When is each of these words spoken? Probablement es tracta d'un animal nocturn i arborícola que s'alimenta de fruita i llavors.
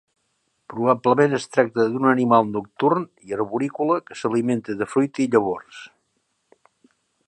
Probablement 0.73 1.35
es 1.39 1.45
tracta 1.57 1.85
d'un 1.91 2.07
animal 2.13 2.49
nocturn 2.55 3.07
i 3.29 3.37
arborícola 3.39 4.01
que 4.09 4.19
s'alimenta 4.23 4.81
de 4.83 4.93
fruita 4.97 5.27
i 5.29 5.31
llavors. 5.37 5.87